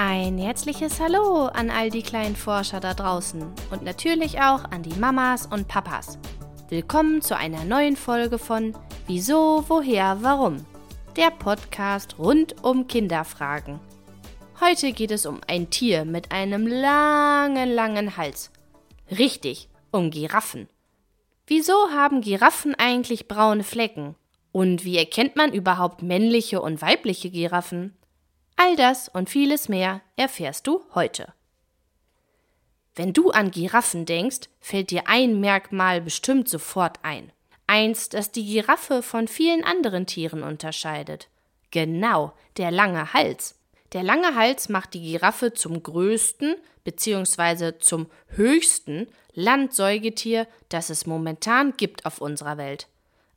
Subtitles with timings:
[0.00, 3.42] Ein herzliches Hallo an all die kleinen Forscher da draußen
[3.72, 6.20] und natürlich auch an die Mamas und Papas.
[6.68, 8.76] Willkommen zu einer neuen Folge von
[9.08, 10.64] Wieso, woher, warum?
[11.16, 13.80] Der Podcast rund um Kinderfragen.
[14.60, 18.52] Heute geht es um ein Tier mit einem langen, langen Hals.
[19.10, 20.68] Richtig, um Giraffen.
[21.48, 24.14] Wieso haben Giraffen eigentlich braune Flecken?
[24.52, 27.97] Und wie erkennt man überhaupt männliche und weibliche Giraffen?
[28.60, 31.32] All das und vieles mehr erfährst du heute.
[32.96, 37.30] Wenn du an Giraffen denkst, fällt dir ein Merkmal bestimmt sofort ein.
[37.68, 41.28] Eins, das die Giraffe von vielen anderen Tieren unterscheidet.
[41.70, 43.54] Genau, der lange Hals.
[43.92, 47.78] Der lange Hals macht die Giraffe zum größten bzw.
[47.78, 52.88] zum höchsten Landsäugetier, das es momentan gibt auf unserer Welt.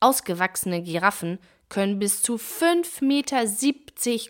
[0.00, 3.44] Ausgewachsene Giraffen können bis zu 5,70 Meter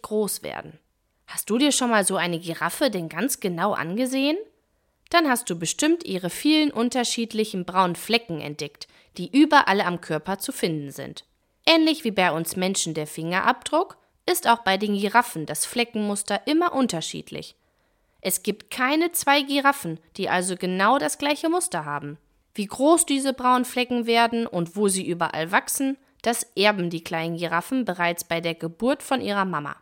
[0.02, 0.78] groß werden.
[1.26, 4.36] Hast du dir schon mal so eine Giraffe denn ganz genau angesehen?
[5.10, 10.52] Dann hast du bestimmt ihre vielen unterschiedlichen braunen Flecken entdeckt, die überall am Körper zu
[10.52, 11.24] finden sind.
[11.66, 16.72] Ähnlich wie bei uns Menschen der Fingerabdruck, ist auch bei den Giraffen das Fleckenmuster immer
[16.72, 17.56] unterschiedlich.
[18.20, 22.16] Es gibt keine zwei Giraffen, die also genau das gleiche Muster haben.
[22.54, 27.36] Wie groß diese braunen Flecken werden und wo sie überall wachsen, das erben die kleinen
[27.36, 29.76] Giraffen bereits bei der Geburt von ihrer Mama.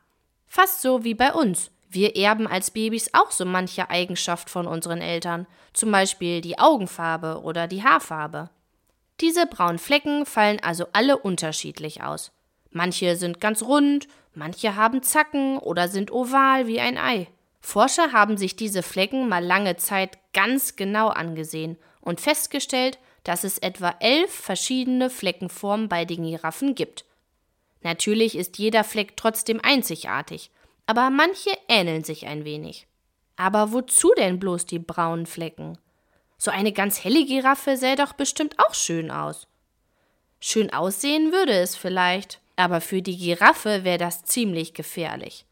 [0.46, 1.70] Fast so wie bei uns.
[1.88, 7.42] Wir erben als Babys auch so manche Eigenschaft von unseren Eltern, zum Beispiel die Augenfarbe
[7.42, 8.50] oder die Haarfarbe.
[9.20, 12.32] Diese braunen Flecken fallen also alle unterschiedlich aus.
[12.70, 17.28] Manche sind ganz rund, manche haben Zacken oder sind oval wie ein Ei.
[17.60, 23.58] Forscher haben sich diese Flecken mal lange Zeit ganz genau angesehen und festgestellt, dass es
[23.58, 27.04] etwa elf verschiedene Fleckenformen bei den Giraffen gibt.
[27.82, 30.50] Natürlich ist jeder Fleck trotzdem einzigartig,
[30.86, 32.86] aber manche ähneln sich ein wenig.
[33.36, 35.78] Aber wozu denn bloß die braunen Flecken?
[36.38, 39.46] So eine ganz helle Giraffe sähe doch bestimmt auch schön aus.
[40.40, 45.46] Schön aussehen würde es vielleicht, aber für die Giraffe wäre das ziemlich gefährlich.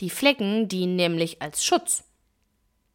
[0.00, 2.04] Die Flecken dienen nämlich als Schutz.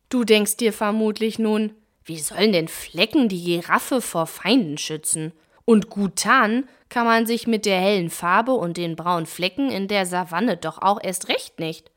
[0.10, 5.34] Du denkst dir vermutlich nun, wie sollen denn Flecken die Giraffe vor Feinden schützen?
[5.66, 9.88] Und gut tarnen kann man sich mit der hellen Farbe und den braunen Flecken in
[9.88, 11.92] der Savanne doch auch erst recht nicht.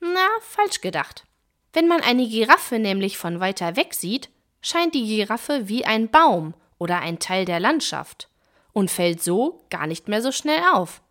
[0.00, 1.24] Na, falsch gedacht.
[1.72, 4.30] Wenn man eine Giraffe nämlich von weiter weg sieht,
[4.62, 8.28] scheint die Giraffe wie ein Baum oder ein Teil der Landschaft
[8.72, 11.02] und fällt so gar nicht mehr so schnell auf.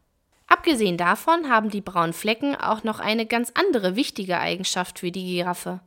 [0.48, 5.26] Abgesehen davon haben die braunen Flecken auch noch eine ganz andere wichtige Eigenschaft für die
[5.26, 5.82] Giraffe.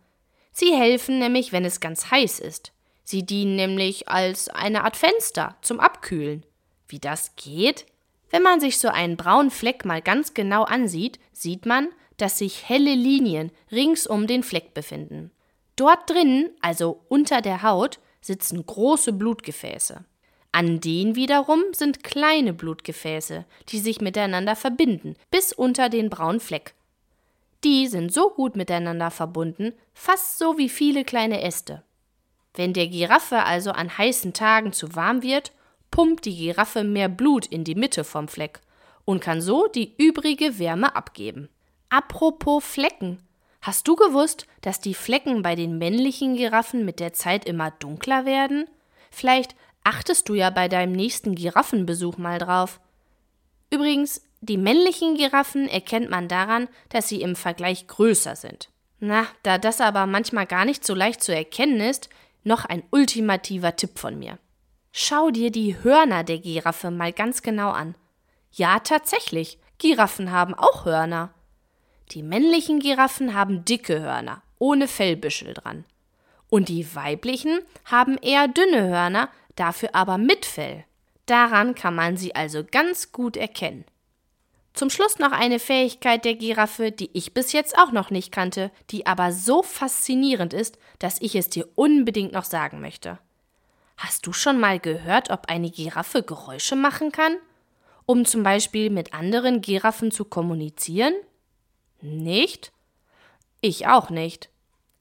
[0.58, 2.72] Sie helfen nämlich, wenn es ganz heiß ist.
[3.04, 6.46] Sie dienen nämlich als eine Art Fenster zum Abkühlen.
[6.88, 7.84] Wie das geht?
[8.30, 12.70] Wenn man sich so einen braunen Fleck mal ganz genau ansieht, sieht man, dass sich
[12.70, 15.30] helle Linien rings um den Fleck befinden.
[15.76, 20.06] Dort drinnen, also unter der Haut, sitzen große Blutgefäße.
[20.52, 26.72] An denen wiederum sind kleine Blutgefäße, die sich miteinander verbinden, bis unter den braunen Fleck.
[27.66, 31.82] Die sind so gut miteinander verbunden, fast so wie viele kleine Äste.
[32.54, 35.50] Wenn der Giraffe also an heißen Tagen zu warm wird,
[35.90, 38.60] pumpt die Giraffe mehr Blut in die Mitte vom Fleck
[39.04, 41.48] und kann so die übrige Wärme abgeben.
[41.88, 43.18] Apropos Flecken.
[43.62, 48.24] Hast du gewusst, dass die Flecken bei den männlichen Giraffen mit der Zeit immer dunkler
[48.24, 48.68] werden?
[49.10, 52.78] Vielleicht achtest du ja bei deinem nächsten Giraffenbesuch mal drauf.
[53.70, 58.68] Übrigens, die männlichen Giraffen erkennt man daran, dass sie im Vergleich größer sind.
[58.98, 62.08] Na, da das aber manchmal gar nicht so leicht zu erkennen ist,
[62.44, 64.38] noch ein ultimativer Tipp von mir.
[64.92, 67.94] Schau dir die Hörner der Giraffe mal ganz genau an.
[68.52, 71.34] Ja, tatsächlich, Giraffen haben auch Hörner.
[72.12, 75.84] Die männlichen Giraffen haben dicke Hörner, ohne Fellbüschel dran.
[76.48, 80.84] Und die weiblichen haben eher dünne Hörner, dafür aber mit Fell.
[81.26, 83.84] Daran kann man sie also ganz gut erkennen.
[84.76, 88.70] Zum Schluss noch eine Fähigkeit der Giraffe, die ich bis jetzt auch noch nicht kannte,
[88.90, 93.18] die aber so faszinierend ist, dass ich es dir unbedingt noch sagen möchte.
[93.96, 97.36] Hast du schon mal gehört, ob eine Giraffe Geräusche machen kann?
[98.04, 101.14] Um zum Beispiel mit anderen Giraffen zu kommunizieren?
[102.02, 102.70] Nicht?
[103.62, 104.50] Ich auch nicht.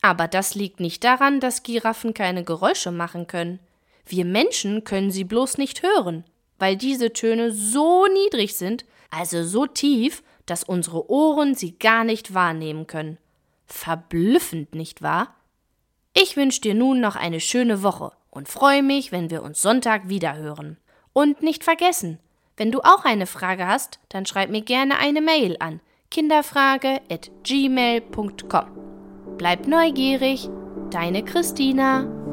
[0.01, 3.59] Aber das liegt nicht daran, dass Giraffen keine Geräusche machen können.
[4.05, 6.23] Wir Menschen können sie bloß nicht hören,
[6.59, 12.33] weil diese Töne so niedrig sind, also so tief, dass unsere Ohren sie gar nicht
[12.33, 13.17] wahrnehmen können.
[13.65, 15.35] Verblüffend, nicht wahr?
[16.13, 20.07] Ich wünsche dir nun noch eine schöne Woche und freue mich, wenn wir uns Sonntag
[20.09, 20.77] wieder hören.
[21.13, 22.19] Und nicht vergessen,
[22.57, 25.81] wenn du auch eine Frage hast, dann schreib mir gerne eine Mail an
[26.11, 28.65] kinderfrage at gmail.com.
[29.37, 30.49] Bleib neugierig,
[30.89, 32.24] deine Christina.